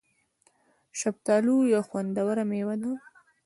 [0.99, 2.91] شفتالو یو خوندوره مېوه ده